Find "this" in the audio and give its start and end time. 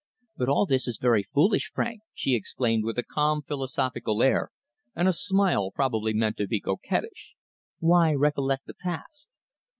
0.65-0.87